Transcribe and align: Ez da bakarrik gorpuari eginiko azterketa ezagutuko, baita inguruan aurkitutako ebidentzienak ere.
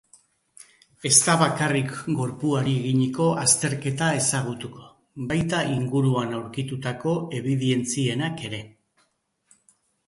Ez 1.09 1.17
da 1.25 1.33
bakarrik 1.41 1.91
gorpuari 2.19 2.73
eginiko 2.79 3.27
azterketa 3.43 4.09
ezagutuko, 4.23 4.83
baita 5.35 5.61
inguruan 5.77 6.35
aurkitutako 6.41 7.17
ebidentzienak 7.43 8.45
ere. 8.51 8.65